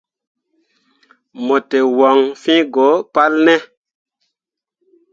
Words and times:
Mo 1.45 1.55
te 1.69 1.77
waŋ 1.97 2.17
fĩĩ 2.41 2.57
go 2.73 2.87
palne? 3.13 3.55